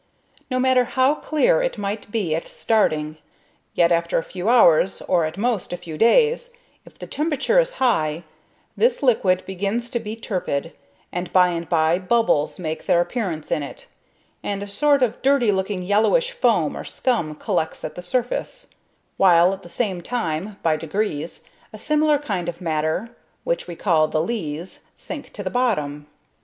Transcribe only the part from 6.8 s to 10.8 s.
if the temperature is high, this liquid begins to be turbid,